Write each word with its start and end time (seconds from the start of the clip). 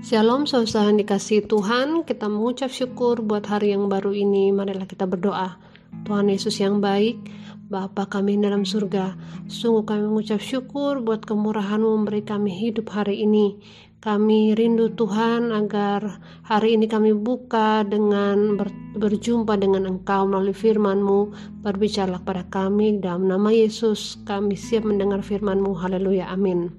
Shalom 0.00 0.48
saudara 0.48 0.96
dikasih 0.96 1.44
Tuhan. 1.44 2.08
Kita 2.08 2.24
mengucap 2.24 2.72
syukur 2.72 3.20
buat 3.20 3.44
hari 3.44 3.76
yang 3.76 3.84
baru 3.92 4.16
ini. 4.16 4.48
Marilah 4.48 4.88
kita 4.88 5.04
berdoa. 5.04 5.60
Tuhan 6.08 6.30
Yesus 6.30 6.56
yang 6.62 6.80
baik 6.80 7.18
Bapa 7.70 8.06
kami 8.06 8.38
dalam 8.38 8.62
surga 8.62 9.14
Sungguh 9.50 9.82
kami 9.82 10.06
mengucap 10.06 10.38
syukur 10.38 11.02
buat 11.02 11.26
kemurahan 11.26 11.82
memberi 11.82 12.22
kami 12.22 12.50
hidup 12.50 12.94
hari 12.94 13.26
ini 13.26 13.58
kami 14.00 14.56
rindu 14.56 14.88
Tuhan 14.96 15.52
agar 15.52 16.24
hari 16.48 16.72
ini 16.72 16.88
kami 16.88 17.12
buka 17.12 17.84
dengan 17.84 18.56
ber, 18.56 18.72
berjumpa 18.96 19.60
dengan 19.60 19.84
Engkau 19.84 20.24
melalui 20.24 20.56
firman-Mu. 20.56 21.36
Berbicaralah 21.60 22.24
pada 22.24 22.48
kami 22.48 22.96
dalam 22.96 23.28
nama 23.28 23.52
Yesus. 23.52 24.16
Kami 24.24 24.56
siap 24.56 24.88
mendengar 24.88 25.20
firman-Mu. 25.20 25.76
Haleluya. 25.76 26.32
Amin. 26.32 26.72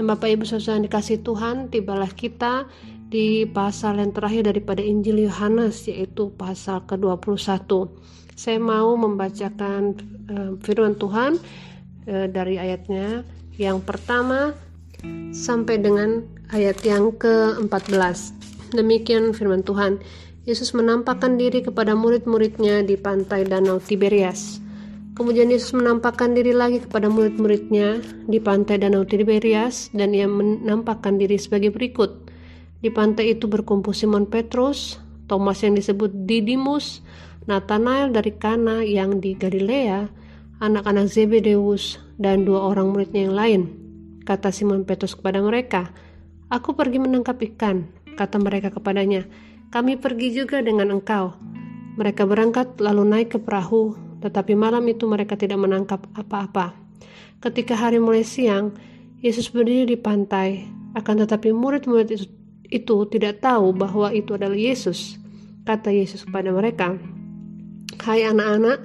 Dan 0.00 0.08
Bapak 0.08 0.24
Ibu 0.24 0.48
Saudara 0.48 0.80
dikasih 0.80 1.20
Tuhan, 1.20 1.68
tibalah 1.68 2.08
kita 2.08 2.64
di 3.12 3.44
pasal 3.44 4.00
yang 4.00 4.16
terakhir 4.16 4.48
daripada 4.48 4.80
Injil 4.80 5.28
Yohanes 5.28 5.84
yaitu 5.84 6.32
pasal 6.32 6.80
ke-21. 6.88 7.68
Saya 8.40 8.56
mau 8.56 8.96
membacakan 8.96 10.00
uh, 10.32 10.50
firman 10.64 10.96
Tuhan 10.96 11.36
uh, 12.08 12.26
dari 12.32 12.56
ayatnya. 12.56 13.20
Yang 13.54 13.84
pertama 13.84 14.63
sampai 15.34 15.82
dengan 15.82 16.22
ayat 16.54 16.80
yang 16.86 17.10
ke-14. 17.18 18.32
Demikian 18.74 19.34
firman 19.34 19.66
Tuhan. 19.66 19.98
Yesus 20.44 20.76
menampakkan 20.76 21.40
diri 21.40 21.64
kepada 21.64 21.96
murid-muridnya 21.96 22.84
di 22.84 23.00
pantai 23.00 23.48
Danau 23.48 23.80
Tiberias. 23.80 24.60
Kemudian 25.14 25.48
Yesus 25.48 25.72
menampakkan 25.72 26.34
diri 26.34 26.50
lagi 26.50 26.82
kepada 26.82 27.06
murid-muridnya 27.06 28.02
di 28.28 28.42
pantai 28.42 28.82
Danau 28.82 29.06
Tiberias 29.06 29.88
dan 29.94 30.12
ia 30.12 30.28
menampakkan 30.28 31.16
diri 31.16 31.38
sebagai 31.40 31.72
berikut. 31.72 32.28
Di 32.84 32.92
pantai 32.92 33.32
itu 33.32 33.48
berkumpul 33.48 33.96
Simon 33.96 34.28
Petrus, 34.28 35.00
Thomas 35.30 35.64
yang 35.64 35.78
disebut 35.78 36.12
Didimus, 36.28 37.00
Nathanael 37.48 38.12
dari 38.12 38.36
Kana 38.36 38.84
yang 38.84 39.24
di 39.24 39.32
Galilea, 39.38 40.10
anak-anak 40.60 41.08
Zebedeus, 41.08 41.96
dan 42.20 42.44
dua 42.44 42.74
orang 42.74 42.92
muridnya 42.92 43.30
yang 43.30 43.36
lain. 43.38 43.83
Kata 44.24 44.48
Simon 44.48 44.88
Petrus 44.88 45.12
kepada 45.12 45.44
mereka, 45.44 45.92
Aku 46.48 46.72
pergi 46.72 47.00
menangkap 47.00 47.40
ikan, 47.40 47.88
kata 48.16 48.40
mereka 48.40 48.72
kepadanya. 48.72 49.28
Kami 49.68 50.00
pergi 50.00 50.32
juga 50.32 50.64
dengan 50.64 50.92
engkau. 50.96 51.36
Mereka 52.00 52.24
berangkat 52.24 52.80
lalu 52.80 53.04
naik 53.04 53.36
ke 53.36 53.38
perahu, 53.40 53.96
tetapi 54.24 54.56
malam 54.56 54.84
itu 54.88 55.04
mereka 55.04 55.36
tidak 55.36 55.60
menangkap 55.60 56.08
apa-apa. 56.16 56.72
Ketika 57.44 57.76
hari 57.76 58.00
mulai 58.00 58.24
siang, 58.24 58.72
Yesus 59.20 59.52
berdiri 59.52 59.92
di 59.92 59.98
pantai, 60.00 60.64
akan 60.96 61.28
tetapi 61.28 61.52
murid-murid 61.52 62.08
itu, 62.12 62.26
itu 62.68 62.96
tidak 63.12 63.44
tahu 63.44 63.76
bahwa 63.76 64.08
itu 64.14 64.36
adalah 64.36 64.56
Yesus. 64.56 65.20
Kata 65.68 65.92
Yesus 65.92 66.24
kepada 66.24 66.48
mereka, 66.52 66.96
Hai 68.04 68.24
anak-anak, 68.24 68.84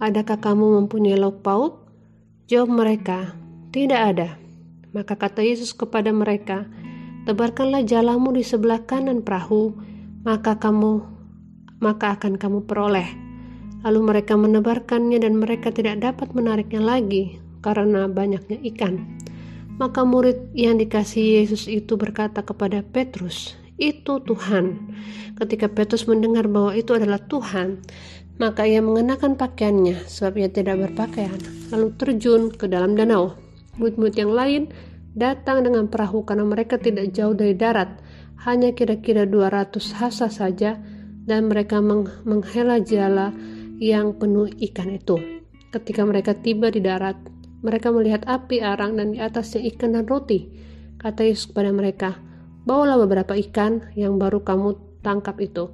adakah 0.00 0.38
kamu 0.40 0.84
mempunyai 0.84 1.16
lauk 1.16 1.40
pauk? 1.40 1.88
Jawab 2.48 2.84
mereka, 2.84 3.32
tidak 3.72 4.00
ada. 4.16 4.47
Maka 4.96 5.20
kata 5.20 5.44
Yesus 5.44 5.76
kepada 5.76 6.08
mereka, 6.10 6.64
tebarkanlah 7.28 7.84
jalamu 7.84 8.32
di 8.32 8.40
sebelah 8.40 8.84
kanan 8.88 9.20
perahu, 9.20 9.76
maka 10.24 10.56
kamu 10.56 11.18
maka 11.78 12.18
akan 12.18 12.34
kamu 12.38 12.66
peroleh. 12.66 13.06
Lalu 13.86 14.00
mereka 14.02 14.34
menebarkannya 14.34 15.22
dan 15.22 15.38
mereka 15.38 15.70
tidak 15.70 16.02
dapat 16.02 16.34
menariknya 16.34 16.82
lagi 16.82 17.38
karena 17.62 18.10
banyaknya 18.10 18.58
ikan. 18.74 19.06
Maka 19.78 20.02
murid 20.02 20.50
yang 20.58 20.82
dikasih 20.82 21.42
Yesus 21.42 21.70
itu 21.70 21.94
berkata 21.94 22.42
kepada 22.42 22.82
Petrus, 22.82 23.54
"Itu 23.78 24.18
Tuhan." 24.26 24.90
Ketika 25.38 25.70
Petrus 25.70 26.10
mendengar 26.10 26.50
bahwa 26.50 26.74
itu 26.74 26.98
adalah 26.98 27.22
Tuhan, 27.30 27.78
maka 28.42 28.66
ia 28.66 28.82
mengenakan 28.82 29.38
pakaiannya 29.38 30.10
sebab 30.10 30.34
ia 30.42 30.50
tidak 30.50 30.82
berpakaian, 30.82 31.38
lalu 31.70 31.94
terjun 31.94 32.50
ke 32.50 32.66
dalam 32.66 32.98
danau. 32.98 33.38
Murid-murid 33.78 34.16
yang 34.18 34.32
lain 34.34 34.62
datang 35.14 35.66
dengan 35.66 35.86
perahu 35.86 36.26
karena 36.26 36.44
mereka 36.46 36.78
tidak 36.78 37.14
jauh 37.14 37.34
dari 37.34 37.54
darat, 37.54 37.98
hanya 38.46 38.70
kira-kira 38.74 39.26
200 39.26 39.98
hasa 39.98 40.30
saja 40.30 40.78
dan 41.26 41.50
mereka 41.50 41.82
meng 41.82 42.06
menghela 42.22 42.78
jala 42.78 43.34
yang 43.78 44.14
penuh 44.18 44.50
ikan 44.70 44.94
itu. 44.94 45.18
Ketika 45.70 46.02
mereka 46.06 46.34
tiba 46.34 46.70
di 46.70 46.80
darat, 46.80 47.18
mereka 47.60 47.90
melihat 47.90 48.22
api 48.24 48.62
arang 48.62 48.94
dan 48.94 49.14
di 49.14 49.18
atasnya 49.18 49.62
ikan 49.74 49.98
dan 49.98 50.06
roti. 50.06 50.48
Kata 50.98 51.26
Yesus 51.26 51.50
kepada 51.50 51.70
mereka, 51.70 52.18
bawalah 52.66 52.98
beberapa 52.98 53.34
ikan 53.34 53.90
yang 53.94 54.18
baru 54.18 54.42
kamu 54.42 55.02
tangkap 55.02 55.38
itu. 55.38 55.70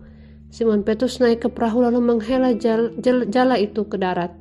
Simon 0.53 0.87
Petrus 0.87 1.19
naik 1.19 1.45
ke 1.45 1.49
perahu 1.51 1.83
lalu 1.83 2.01
menghela 2.01 2.55
jala, 2.55 2.93
jala 3.29 3.57
itu 3.59 3.87
ke 3.89 3.97
darat. 3.99 4.33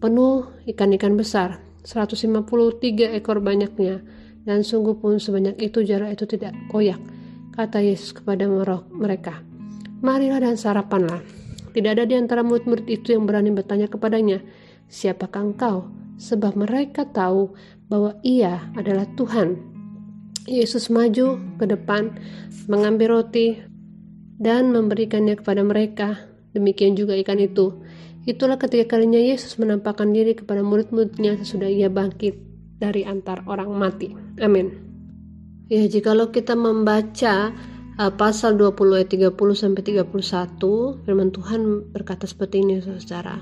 Penuh 0.00 0.52
ikan-ikan 0.68 1.16
besar, 1.16 1.65
153 1.86 3.14
ekor 3.14 3.38
banyaknya 3.38 4.02
dan 4.42 4.66
sungguh 4.66 4.98
pun 4.98 5.22
sebanyak 5.22 5.54
itu 5.62 5.86
jarak 5.86 6.18
itu 6.18 6.26
tidak 6.26 6.50
koyak. 6.66 6.98
Kata 7.54 7.80
Yesus 7.80 8.12
kepada 8.12 8.44
mereka, 8.92 9.40
Marilah 10.04 10.44
dan 10.44 10.60
sarapanlah. 10.60 11.24
Tidak 11.72 11.88
ada 11.88 12.04
di 12.04 12.12
antara 12.18 12.44
murid-murid 12.44 12.84
itu 12.84 13.16
yang 13.16 13.24
berani 13.24 13.48
bertanya 13.48 13.88
kepadanya, 13.88 14.44
Siapakah 14.92 15.42
engkau? 15.54 15.88
Sebab 16.20 16.56
mereka 16.56 17.08
tahu 17.08 17.56
bahwa 17.88 18.16
ia 18.20 18.66
adalah 18.76 19.08
Tuhan. 19.16 19.56
Yesus 20.46 20.92
maju 20.92 21.40
ke 21.58 21.64
depan, 21.66 22.14
mengambil 22.68 23.18
roti, 23.18 23.56
dan 24.36 24.70
memberikannya 24.70 25.36
kepada 25.36 25.64
mereka. 25.64 26.08
Demikian 26.52 26.96
juga 26.96 27.16
ikan 27.20 27.40
itu. 27.40 27.72
Itulah 28.26 28.58
ketika 28.58 28.98
kalinya 28.98 29.22
Yesus 29.22 29.54
menampakkan 29.54 30.10
diri 30.10 30.34
kepada 30.34 30.58
murid-muridnya 30.58 31.38
sesudah 31.38 31.70
ia 31.70 31.86
bangkit 31.86 32.34
dari 32.82 33.06
antar 33.06 33.46
orang 33.46 33.70
mati. 33.70 34.10
Amin. 34.42 34.74
Ya, 35.70 35.86
jikalau 35.86 36.34
kita 36.34 36.58
membaca 36.58 37.54
uh, 38.02 38.12
pasal 38.18 38.58
20 38.58 38.98
ayat 38.98 39.10
30 39.14 39.30
sampai 39.54 39.82
31, 40.02 41.06
firman 41.06 41.30
Tuhan 41.30 41.86
berkata 41.94 42.26
seperti 42.26 42.66
ini 42.66 42.82
Saudara. 42.82 43.38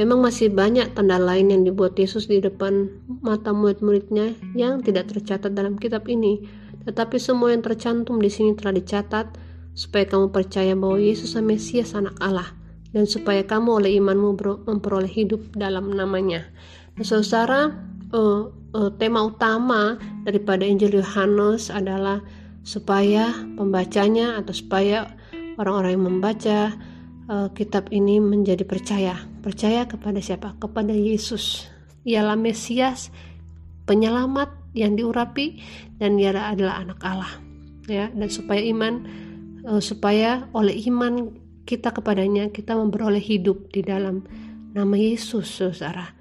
Memang 0.00 0.24
masih 0.24 0.56
banyak 0.56 0.96
tanda 0.96 1.20
lain 1.20 1.52
yang 1.52 1.62
dibuat 1.68 1.92
Yesus 2.00 2.32
di 2.32 2.40
depan 2.40 2.88
mata 3.20 3.52
murid-muridnya 3.52 4.32
yang 4.56 4.80
tidak 4.80 5.12
tercatat 5.12 5.52
dalam 5.52 5.76
kitab 5.76 6.08
ini, 6.08 6.48
tetapi 6.88 7.20
semua 7.20 7.52
yang 7.52 7.60
tercantum 7.60 8.16
di 8.16 8.32
sini 8.32 8.56
telah 8.56 8.72
dicatat 8.72 9.36
supaya 9.76 10.08
kamu 10.08 10.32
percaya 10.32 10.72
bahwa 10.72 10.96
Yesus 10.96 11.36
adalah 11.36 11.52
Mesias 11.52 11.92
anak 11.92 12.16
Allah 12.24 12.57
dan 12.92 13.04
supaya 13.04 13.44
kamu 13.44 13.84
oleh 13.84 13.92
imanmu 14.00 14.38
memperoleh 14.64 15.10
hidup 15.10 15.44
dalam 15.52 15.92
namanya. 15.92 16.48
Nah, 16.96 17.04
saudara, 17.04 17.70
uh, 18.12 18.48
uh, 18.74 18.90
tema 18.96 19.28
utama 19.28 20.00
daripada 20.24 20.64
Injil 20.64 20.98
Yohanes 20.98 21.68
adalah 21.68 22.24
supaya 22.64 23.32
pembacanya 23.56 24.40
atau 24.40 24.52
supaya 24.52 25.08
orang-orang 25.60 25.92
yang 25.96 26.06
membaca 26.08 26.58
uh, 27.28 27.48
kitab 27.52 27.88
ini 27.92 28.20
menjadi 28.20 28.64
percaya. 28.64 29.14
Percaya 29.44 29.84
kepada 29.84 30.18
siapa? 30.20 30.56
Kepada 30.58 30.92
Yesus. 30.92 31.68
Ialah 32.08 32.36
Mesias, 32.40 33.12
penyelamat 33.84 34.48
yang 34.72 34.96
diurapi 34.96 35.60
dan 36.00 36.16
dia 36.16 36.32
adalah 36.32 36.84
anak 36.84 37.00
Allah. 37.04 37.32
Ya, 37.88 38.12
dan 38.12 38.28
supaya 38.28 38.60
iman 38.68 39.08
uh, 39.64 39.80
supaya 39.80 40.44
oleh 40.52 40.76
iman 40.92 41.32
kita 41.68 41.92
kepadanya 41.92 42.48
kita 42.48 42.72
memperoleh 42.72 43.20
hidup 43.20 43.68
di 43.68 43.84
dalam 43.84 44.24
nama 44.72 44.96
Yesus, 44.96 45.60
Saudara. 45.60 46.16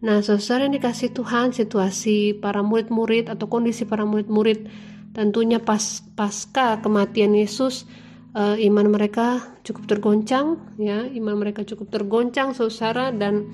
Nah, 0.00 0.24
saudara 0.24 0.64
yang 0.64 0.80
dikasih 0.80 1.12
Tuhan, 1.12 1.52
situasi 1.52 2.36
para 2.36 2.64
murid-murid 2.64 3.28
atau 3.28 3.48
kondisi 3.52 3.84
para 3.84 4.04
murid-murid 4.08 4.68
tentunya 5.12 5.60
pas 5.60 6.00
pasca 6.16 6.80
kematian 6.80 7.36
Yesus 7.36 7.84
uh, 8.32 8.56
iman 8.56 8.88
mereka 8.88 9.60
cukup 9.60 9.84
tergoncang 9.84 10.56
ya, 10.80 11.04
iman 11.04 11.36
mereka 11.36 11.68
cukup 11.68 11.92
tergoncang 11.92 12.56
saudara 12.56 13.12
dan 13.12 13.52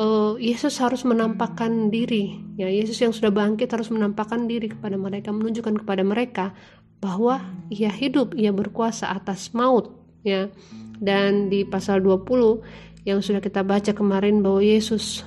uh, 0.00 0.40
Yesus 0.40 0.80
harus 0.80 1.04
menampakkan 1.04 1.92
diri 1.92 2.40
ya, 2.56 2.72
Yesus 2.72 2.96
yang 3.04 3.12
sudah 3.12 3.28
bangkit 3.28 3.68
harus 3.68 3.92
menampakkan 3.92 4.48
diri 4.48 4.72
kepada 4.72 4.96
mereka, 4.96 5.28
menunjukkan 5.28 5.84
kepada 5.84 6.00
mereka 6.00 6.56
bahwa 7.04 7.44
ia 7.68 7.92
hidup, 7.92 8.32
ia 8.32 8.48
berkuasa 8.48 9.12
atas 9.12 9.52
maut 9.52 10.05
ya. 10.26 10.50
Dan 10.98 11.46
di 11.46 11.62
pasal 11.62 12.02
20 12.02 13.06
yang 13.06 13.22
sudah 13.22 13.38
kita 13.38 13.62
baca 13.62 13.94
kemarin 13.94 14.42
bahwa 14.42 14.58
Yesus 14.58 15.22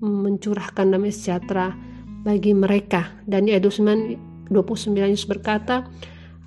mencurahkan 0.00 0.88
damai 0.88 1.12
sejahtera 1.12 1.76
bagi 2.24 2.56
mereka. 2.56 3.12
Dan 3.28 3.44
di 3.44 3.52
ayat 3.52 3.68
29 3.68 4.96
Yesus 5.12 5.28
berkata 5.28 5.84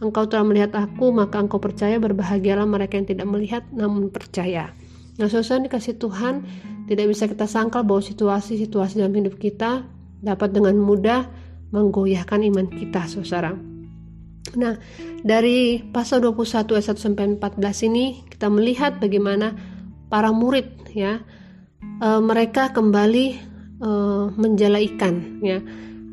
engkau 0.02 0.26
telah 0.26 0.44
melihat 0.44 0.74
aku 0.74 1.14
maka 1.14 1.38
engkau 1.40 1.62
percaya 1.62 2.02
berbahagialah 2.02 2.66
mereka 2.66 2.98
yang 2.98 3.08
tidak 3.08 3.28
melihat 3.30 3.64
namun 3.70 4.10
percaya. 4.10 4.74
Nah 5.22 5.30
saudara 5.30 5.70
dikasih 5.70 6.02
Tuhan 6.02 6.42
tidak 6.90 7.06
bisa 7.14 7.30
kita 7.30 7.46
sangkal 7.46 7.86
bahwa 7.86 8.02
situasi-situasi 8.02 9.00
dalam 9.00 9.14
hidup 9.14 9.38
kita 9.38 9.86
dapat 10.26 10.52
dengan 10.52 10.76
mudah 10.82 11.30
menggoyahkan 11.70 12.42
iman 12.50 12.68
kita 12.68 13.06
saudara 13.06 13.73
Nah, 14.54 14.76
dari 15.24 15.80
pasal 15.80 16.20
21 16.20 16.76
ayat 16.76 16.88
1 16.94 17.00
sampai 17.00 17.24
14 17.40 17.88
ini 17.88 18.28
kita 18.28 18.52
melihat 18.52 19.00
bagaimana 19.00 19.56
para 20.12 20.36
murid 20.36 20.92
ya 20.92 21.24
e, 21.80 22.08
mereka 22.20 22.76
kembali 22.76 23.26
e, 23.80 23.90
menjala 24.36 24.84
ikan 24.94 25.40
ya. 25.40 25.64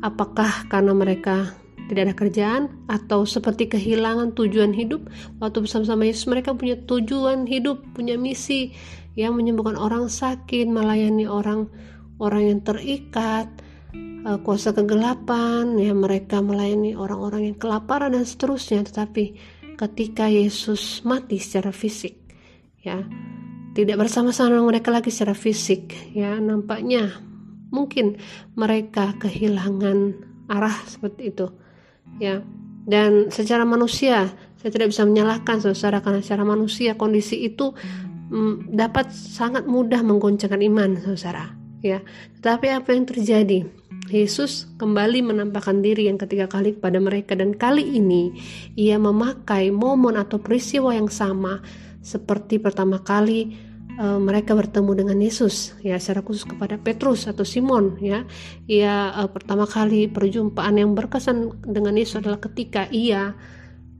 Apakah 0.01 0.65
karena 0.71 0.95
mereka 0.95 1.53
tidak 1.91 2.07
ada 2.07 2.15
kerjaan 2.15 2.63
atau 2.87 3.27
seperti 3.27 3.67
kehilangan 3.67 4.31
tujuan 4.31 4.71
hidup 4.71 5.11
waktu 5.43 5.67
bersama-sama 5.67 6.07
Yesus 6.07 6.23
mereka 6.31 6.55
punya 6.55 6.79
tujuan 6.87 7.43
hidup 7.43 7.83
punya 7.91 8.15
misi 8.15 8.71
yang 9.19 9.35
menyembuhkan 9.35 9.75
orang 9.75 10.07
sakit 10.07 10.71
melayani 10.71 11.27
orang 11.27 11.67
orang 12.23 12.47
yang 12.47 12.59
terikat 12.63 13.51
kuasa 14.21 14.71
kegelapan 14.71 15.77
ya 15.81 15.97
mereka 15.97 16.39
melayani 16.45 16.93
orang-orang 16.93 17.53
yang 17.53 17.57
kelaparan 17.57 18.13
dan 18.13 18.25
seterusnya. 18.25 18.85
Tetapi 18.85 19.35
ketika 19.81 20.29
Yesus 20.29 21.01
mati 21.01 21.41
secara 21.41 21.73
fisik 21.73 22.21
ya 22.85 23.01
tidak 23.73 23.97
bersama-sama 23.97 24.61
mereka 24.61 24.93
lagi 24.93 25.09
secara 25.09 25.33
fisik 25.33 26.13
ya 26.13 26.37
nampaknya 26.37 27.17
mungkin 27.73 28.19
mereka 28.53 29.15
kehilangan 29.17 30.13
arah 30.51 30.77
seperti 30.85 31.33
itu 31.33 31.47
ya. 32.21 32.45
Dan 32.81 33.29
secara 33.29 33.61
manusia 33.61 34.25
saya 34.57 34.69
tidak 34.73 34.89
bisa 34.89 35.05
menyalahkan 35.05 35.61
saudara 35.61 36.01
karena 36.01 36.21
secara 36.21 36.41
manusia 36.45 36.97
kondisi 36.97 37.45
itu 37.45 37.73
mm, 38.29 38.73
dapat 38.73 39.13
sangat 39.13 39.69
mudah 39.69 40.01
menggoncangkan 40.01 40.61
iman 40.65 40.97
saudara 41.01 41.53
ya. 41.81 42.01
Tetapi 42.37 42.67
apa 42.73 42.89
yang 42.93 43.05
terjadi 43.05 43.80
Yesus 44.11 44.67
kembali 44.75 45.23
menampakkan 45.23 45.79
diri 45.79 46.11
yang 46.11 46.19
ketiga 46.19 46.51
kali 46.51 46.75
kepada 46.75 46.99
mereka 46.99 47.33
dan 47.33 47.55
kali 47.55 47.95
ini 47.95 48.35
ia 48.75 48.99
memakai 48.99 49.71
momen 49.71 50.19
atau 50.19 50.37
peristiwa 50.37 50.91
yang 50.91 51.07
sama 51.07 51.63
seperti 52.03 52.59
pertama 52.59 52.99
kali 52.99 53.55
uh, 54.01 54.19
mereka 54.19 54.57
bertemu 54.57 54.91
dengan 55.05 55.17
Yesus 55.21 55.77
ya 55.85 55.95
secara 56.01 56.25
khusus 56.25 56.43
kepada 56.43 56.81
Petrus 56.81 57.29
atau 57.29 57.45
Simon 57.45 57.95
ya. 58.01 58.25
Ia 58.65 59.15
uh, 59.15 59.29
pertama 59.29 59.69
kali 59.69 60.09
perjumpaan 60.09 60.81
yang 60.81 60.97
berkesan 60.97 61.63
dengan 61.63 61.95
Yesus 61.95 62.25
adalah 62.25 62.41
ketika 62.41 62.89
ia 62.89 63.37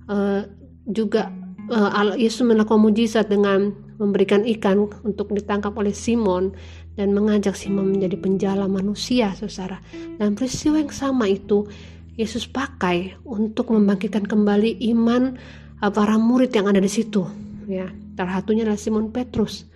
uh, 0.10 0.42
juga 0.90 1.30
uh, 1.70 2.18
Yesus 2.18 2.42
melakukan 2.42 2.82
mujizat 2.82 3.30
dengan 3.30 3.91
memberikan 4.02 4.42
ikan 4.58 4.90
untuk 5.06 5.30
ditangkap 5.30 5.78
oleh 5.78 5.94
Simon 5.94 6.58
dan 6.98 7.14
mengajak 7.14 7.54
Simon 7.54 7.94
menjadi 7.94 8.18
penjala 8.18 8.66
manusia, 8.66 9.38
saudara. 9.38 9.78
Dan 10.18 10.34
peristiwa 10.34 10.82
yang 10.82 10.90
sama 10.90 11.30
itu 11.30 11.70
Yesus 12.18 12.50
pakai 12.50 13.14
untuk 13.24 13.70
membangkitkan 13.70 14.26
kembali 14.26 14.82
iman 14.92 15.38
uh, 15.86 15.92
para 15.94 16.18
murid 16.18 16.50
yang 16.52 16.66
ada 16.66 16.82
di 16.82 16.90
situ. 16.90 17.24
Ya, 17.70 17.94
salah 18.18 18.42
satunya 18.42 18.66
adalah 18.66 18.82
Simon 18.82 19.14
Petrus. 19.14 19.70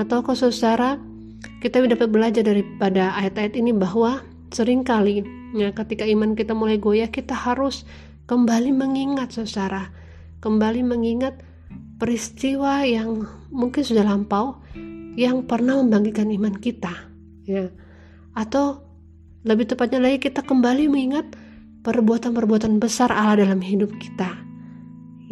Atau 0.00 0.24
kau 0.24 0.34
saudara, 0.34 0.96
kita 1.60 1.84
dapat 1.84 2.08
belajar 2.10 2.42
daripada 2.42 3.14
ayat-ayat 3.14 3.54
ini 3.54 3.76
bahwa 3.76 4.24
sering 4.50 4.82
kali 4.82 5.20
ya 5.54 5.72
ketika 5.74 6.06
iman 6.06 6.32
kita 6.34 6.54
mulai 6.54 6.80
goyah 6.80 7.10
kita 7.10 7.34
harus 7.34 7.86
kembali 8.26 8.74
mengingat 8.74 9.36
saudara, 9.38 9.94
kembali 10.42 10.82
mengingat 10.82 11.45
peristiwa 11.96 12.84
yang 12.84 13.24
mungkin 13.48 13.82
sudah 13.82 14.04
lampau 14.04 14.60
yang 15.16 15.48
pernah 15.48 15.80
membangkitkan 15.80 16.28
iman 16.36 16.54
kita 16.60 16.92
ya. 17.48 17.72
Atau 18.36 18.84
lebih 19.48 19.72
tepatnya 19.72 20.02
lagi 20.02 20.20
kita 20.20 20.44
kembali 20.44 20.92
mengingat 20.92 21.32
perbuatan-perbuatan 21.86 22.76
besar 22.82 23.08
Allah 23.14 23.46
dalam 23.46 23.62
hidup 23.62 23.94
kita 23.96 24.28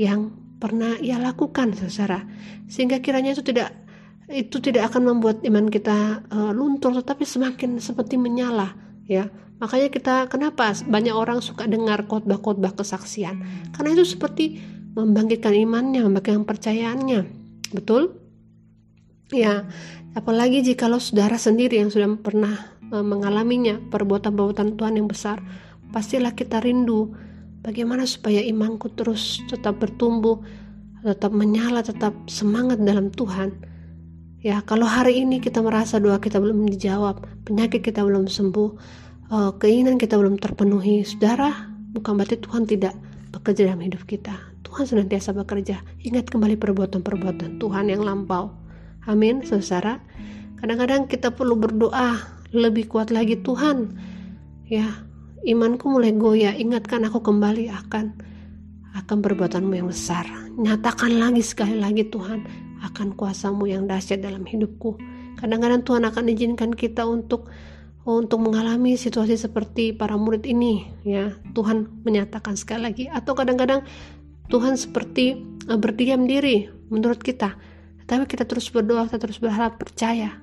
yang 0.00 0.32
pernah 0.56 0.96
ia 1.02 1.20
lakukan 1.20 1.76
saudara. 1.76 2.24
Sehingga 2.70 3.04
kiranya 3.04 3.36
itu 3.36 3.44
tidak 3.44 3.84
itu 4.24 4.56
tidak 4.56 4.88
akan 4.88 5.12
membuat 5.12 5.44
iman 5.44 5.68
kita 5.68 6.24
uh, 6.32 6.52
luntur 6.56 6.96
tetapi 6.96 7.28
semakin 7.28 7.76
seperti 7.76 8.16
menyala 8.16 8.72
ya. 9.04 9.28
Makanya 9.60 9.88
kita 9.92 10.14
kenapa 10.32 10.72
banyak 10.88 11.14
orang 11.14 11.44
suka 11.44 11.68
dengar 11.68 12.08
khotbah-khotbah 12.08 12.74
kesaksian? 12.74 13.44
Karena 13.76 13.92
itu 13.92 14.04
seperti 14.16 14.58
membangkitkan 14.94 15.54
imannya 15.54 16.06
membangkitkan 16.06 16.46
percayaannya 16.46 17.20
betul 17.74 18.24
Ya, 19.32 19.64
apalagi 20.12 20.60
jika 20.60 20.84
lo 20.84 21.00
saudara 21.00 21.40
sendiri 21.40 21.80
yang 21.80 21.88
sudah 21.88 22.06
pernah 22.20 22.76
e, 22.92 23.00
mengalaminya 23.00 23.82
perbuatan-perbuatan 23.90 24.76
Tuhan 24.76 24.94
yang 25.00 25.08
besar, 25.10 25.40
pastilah 25.96 26.36
kita 26.38 26.60
rindu 26.60 27.16
bagaimana 27.64 28.04
supaya 28.06 28.44
imanku 28.44 28.92
terus 28.92 29.42
tetap 29.50 29.80
bertumbuh, 29.82 30.44
tetap 31.00 31.32
menyala, 31.32 31.80
tetap 31.80 32.12
semangat 32.30 32.78
dalam 32.84 33.08
Tuhan. 33.10 33.58
Ya, 34.44 34.62
kalau 34.62 34.84
hari 34.84 35.24
ini 35.24 35.40
kita 35.40 35.64
merasa 35.64 35.96
doa 35.96 36.20
kita 36.20 36.36
belum 36.36 36.68
dijawab, 36.68 37.24
penyakit 37.48 37.82
kita 37.82 38.06
belum 38.06 38.28
sembuh, 38.30 38.70
e, 39.34 39.36
keinginan 39.56 39.98
kita 39.98 40.14
belum 40.14 40.36
terpenuhi, 40.36 41.00
saudara, 41.02 41.74
bukan 41.96 42.20
berarti 42.20 42.38
Tuhan 42.38 42.68
tidak 42.70 42.94
bekerja 43.34 43.72
dalam 43.72 43.82
hidup 43.82 44.06
kita. 44.06 44.53
Tuhan 44.64 44.84
senantiasa 44.88 45.36
bekerja. 45.36 45.84
Ingat 46.02 46.32
kembali 46.32 46.56
perbuatan-perbuatan 46.58 47.62
Tuhan 47.62 47.92
yang 47.92 48.02
lampau 48.02 48.64
Amin, 49.04 49.44
saudara. 49.44 50.00
Kadang-kadang 50.56 51.04
kita 51.04 51.28
perlu 51.28 51.60
berdoa 51.60 52.24
lebih 52.56 52.88
kuat 52.88 53.12
lagi 53.12 53.36
Tuhan. 53.36 53.92
Ya, 54.64 55.04
imanku 55.44 55.92
mulai 55.92 56.16
goyah. 56.16 56.56
Ingatkan 56.56 57.04
aku 57.04 57.20
kembali 57.20 57.68
akan 57.68 58.16
akan 58.96 59.18
perbuatanmu 59.20 59.76
yang 59.76 59.92
besar. 59.92 60.24
Nyatakan 60.56 61.20
lagi 61.20 61.44
sekali 61.44 61.76
lagi 61.76 62.08
Tuhan 62.08 62.48
akan 62.80 63.12
kuasamu 63.12 63.68
yang 63.68 63.84
dahsyat 63.84 64.24
dalam 64.24 64.48
hidupku. 64.48 64.96
Kadang-kadang 65.36 65.84
Tuhan 65.84 66.08
akan 66.08 66.24
izinkan 66.32 66.72
kita 66.72 67.04
untuk 67.04 67.52
untuk 68.04 68.40
mengalami 68.40 69.00
situasi 69.00 69.36
seperti 69.40 69.96
para 69.96 70.20
murid 70.20 70.44
ini 70.44 70.92
ya 71.08 71.32
Tuhan 71.56 72.04
menyatakan 72.04 72.52
sekali 72.52 72.84
lagi 72.84 73.04
atau 73.08 73.32
kadang-kadang 73.32 73.80
Tuhan 74.48 74.76
seperti 74.76 75.38
uh, 75.68 75.78
berdiam 75.80 76.28
diri 76.28 76.68
menurut 76.92 77.20
kita 77.20 77.74
tapi 78.04 78.28
kita 78.28 78.44
terus 78.44 78.68
berdoa, 78.68 79.08
kita 79.08 79.20
terus 79.20 79.40
berharap, 79.40 79.80
percaya. 79.80 80.36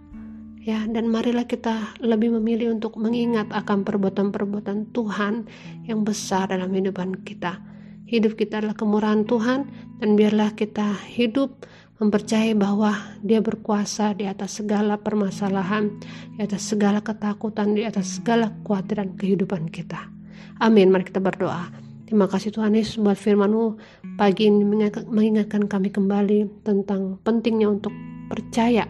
Ya, 0.62 0.86
dan 0.86 1.10
marilah 1.10 1.50
kita 1.50 1.98
lebih 2.06 2.38
memilih 2.38 2.78
untuk 2.78 2.94
mengingat 2.98 3.50
akan 3.50 3.82
perbuatan-perbuatan 3.82 4.94
Tuhan 4.94 5.50
yang 5.90 6.06
besar 6.06 6.54
dalam 6.54 6.70
kehidupan 6.70 7.26
kita. 7.26 7.58
Hidup 8.06 8.38
kita 8.38 8.62
adalah 8.62 8.78
kemurahan 8.78 9.26
Tuhan 9.26 9.66
dan 9.98 10.10
biarlah 10.14 10.54
kita 10.54 11.02
hidup 11.18 11.66
mempercayai 11.98 12.54
bahwa 12.54 12.94
Dia 13.26 13.42
berkuasa 13.42 14.14
di 14.14 14.30
atas 14.30 14.62
segala 14.62 15.02
permasalahan, 15.02 15.98
di 16.38 16.46
atas 16.46 16.62
segala 16.70 17.02
ketakutan, 17.02 17.74
di 17.74 17.82
atas 17.82 18.22
segala 18.22 18.54
kekhawatiran 18.62 19.18
kehidupan 19.18 19.70
kita. 19.74 20.14
Amin. 20.62 20.94
Mari 20.94 21.10
kita 21.10 21.18
berdoa. 21.18 21.81
Terima 22.12 22.28
kasih 22.28 22.52
Tuhan 22.52 22.76
Yesus 22.76 23.00
buat 23.00 23.16
firman-Mu 23.16 23.80
pagi 24.20 24.52
ini 24.52 24.68
mengingatkan 25.08 25.64
kami 25.72 25.96
kembali 25.96 26.44
tentang 26.68 27.16
pentingnya 27.24 27.72
untuk 27.72 27.96
percaya, 28.28 28.84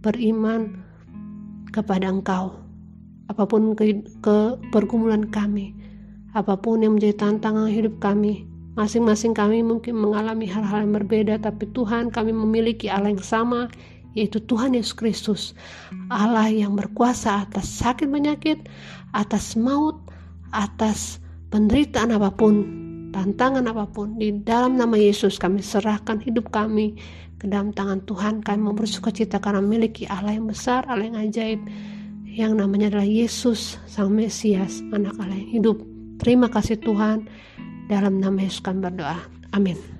beriman 0.00 0.80
kepada 1.68 2.08
Engkau. 2.08 2.56
Apa 3.28 3.44
pun 3.44 3.76
ke, 3.76 4.00
ke 4.24 4.56
pergumulan 4.72 5.28
kami, 5.28 5.76
apa 6.32 6.56
pun 6.56 6.80
yang 6.80 6.96
menjadi 6.96 7.20
tantangan 7.20 7.68
hidup 7.68 7.92
kami, 8.00 8.48
masing-masing 8.72 9.36
kami 9.36 9.60
mungkin 9.60 9.92
mengalami 9.92 10.48
hal-hal 10.48 10.88
yang 10.88 10.96
berbeda, 10.96 11.44
tapi 11.44 11.68
Tuhan 11.76 12.08
kami 12.08 12.32
memiliki 12.32 12.88
Allah 12.88 13.12
yang 13.12 13.20
sama, 13.20 13.68
yaitu 14.16 14.40
Tuhan 14.48 14.72
Yesus 14.72 14.96
Kristus, 14.96 15.42
Allah 16.08 16.48
yang 16.48 16.72
berkuasa 16.72 17.44
atas 17.44 17.68
sakit 17.68 18.08
penyakit, 18.08 18.64
atas 19.12 19.60
maut, 19.60 20.00
atas 20.56 21.20
penderitaan 21.52 22.16
apa 22.16 22.32
pun, 22.32 22.64
tantangan 23.12 23.68
apa 23.68 23.84
pun, 23.92 24.16
di 24.16 24.32
dalam 24.40 24.80
nama 24.80 24.96
Yesus 24.96 25.36
kami 25.36 25.60
serahkan 25.60 26.24
hidup 26.24 26.48
kami 26.48 26.96
ke 27.36 27.44
dalam 27.44 27.76
tangan 27.76 28.00
Tuhan. 28.08 28.40
Kami 28.40 28.58
mau 28.64 28.72
bersuka 28.72 29.12
cita 29.12 29.36
karena 29.36 29.60
memiliki 29.60 30.08
Allah 30.08 30.32
yang 30.32 30.48
besar, 30.48 30.88
Allah 30.88 31.12
yang 31.12 31.20
ajaib, 31.20 31.60
yang 32.24 32.56
namanya 32.56 32.96
adalah 32.96 33.06
Yesus, 33.06 33.76
Sang 33.84 34.16
Mesias, 34.16 34.80
anak 34.96 35.12
Allah 35.20 35.36
yang 35.36 35.52
hidup. 35.60 35.78
Terima 36.16 36.48
kasih 36.48 36.80
Tuhan, 36.80 37.28
dalam 37.92 38.16
nama 38.16 38.40
Yesus 38.40 38.64
kami 38.64 38.80
berdoa. 38.80 39.20
Amin. 39.52 39.91